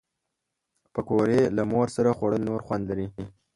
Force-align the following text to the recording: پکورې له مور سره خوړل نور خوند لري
پکورې 0.93 1.41
له 1.55 1.63
مور 1.71 1.87
سره 1.95 2.15
خوړل 2.17 2.41
نور 2.49 2.59
خوند 2.65 2.83
لري 2.89 3.07